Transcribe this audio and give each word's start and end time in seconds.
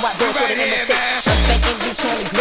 Somewhat 0.00 0.18
built 0.18 0.34
Right 0.34 0.56
here, 0.56 0.64
imitate. 0.64 0.88
man. 0.96 1.20
I'm 1.20 1.20
spanking 1.20 1.76
you 1.84 2.39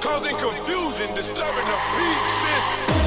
causing 0.00 0.36
confusion, 0.36 1.14
disturbing 1.14 1.64
the 1.64 1.78
peace. 1.94 2.30
system. 2.42 2.99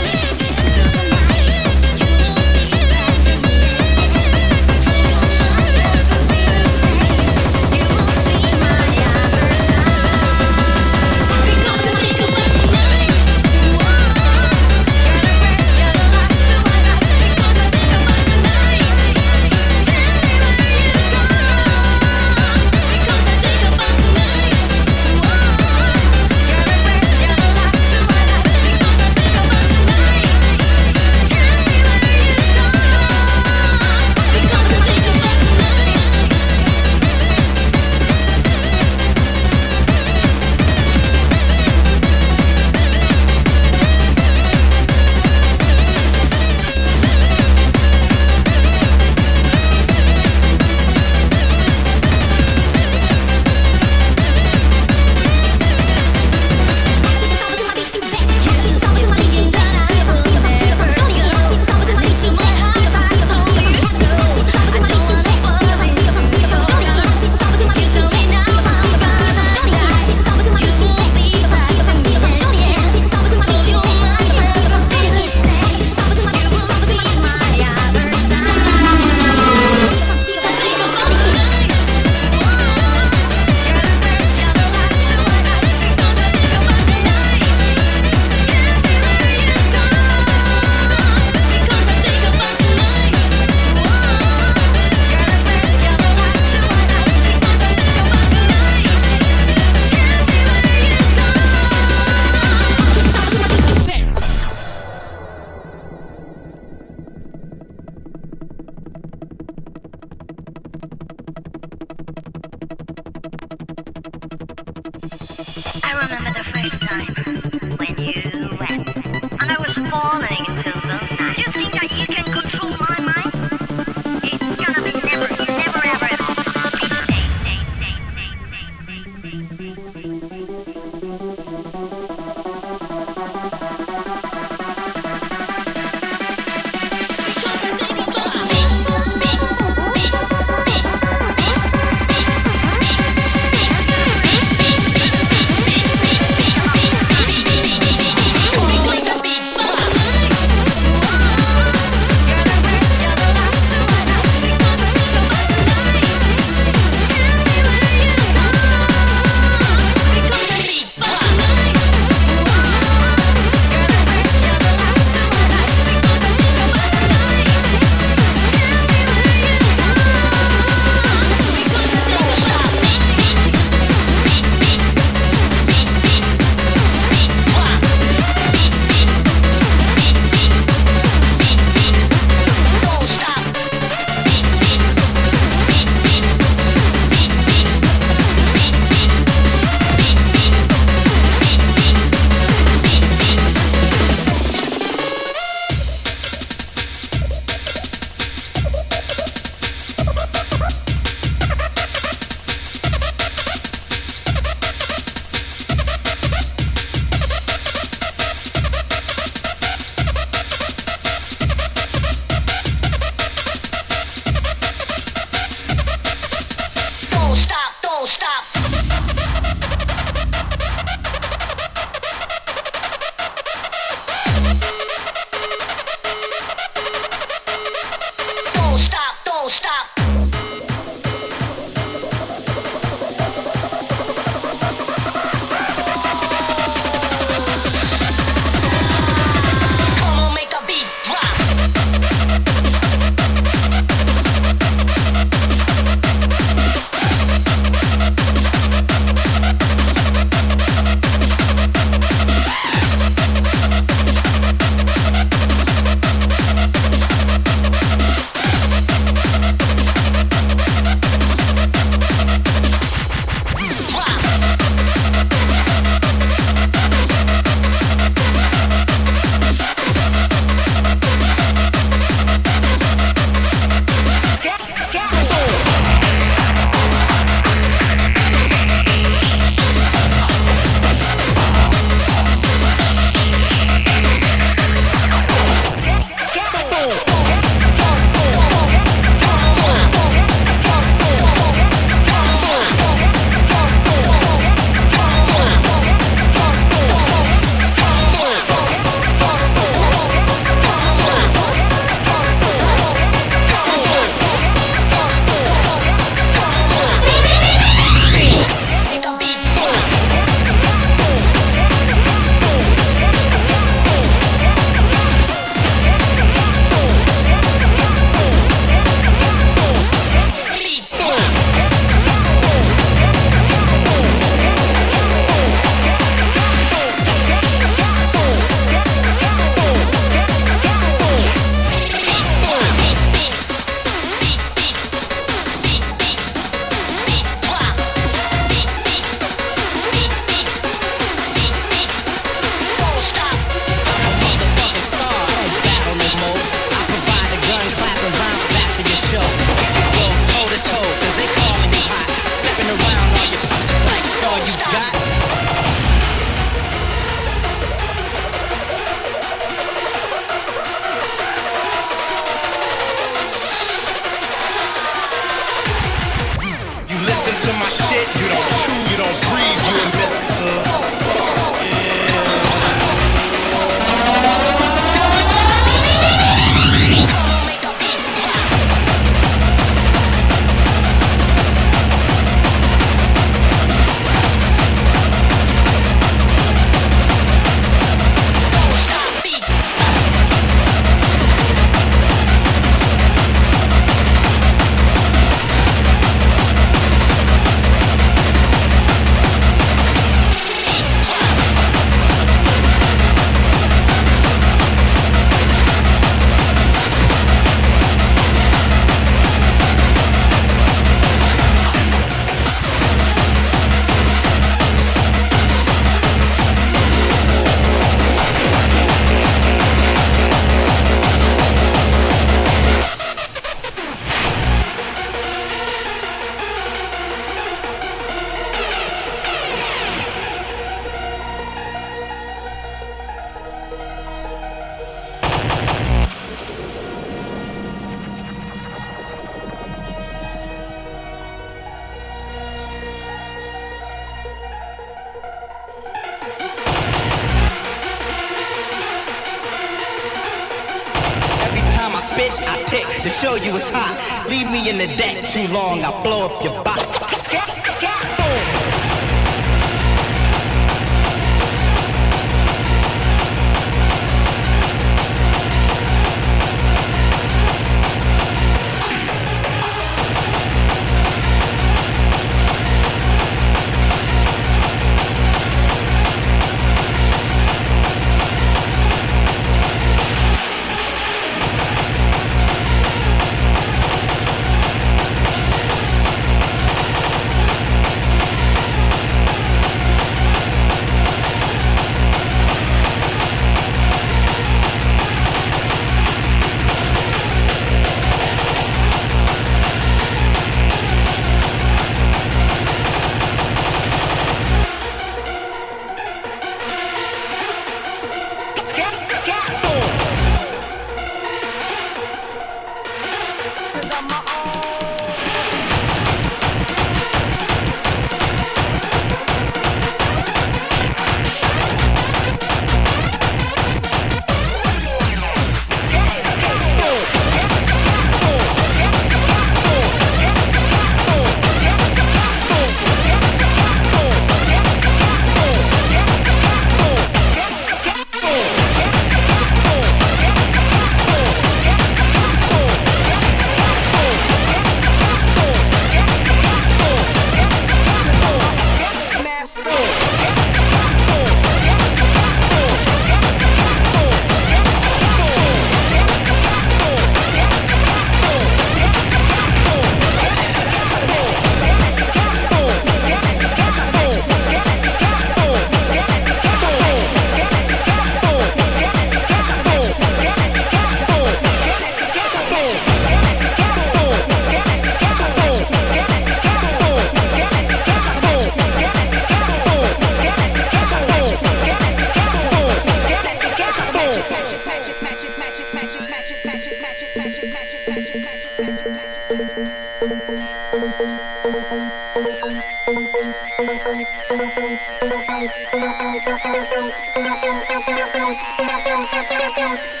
campeón, 598.37 599.05
campeón, 599.11 599.51
campeón. 599.55 600.00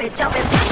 leave 0.00 0.12
a 0.12 0.16
job 0.16 0.69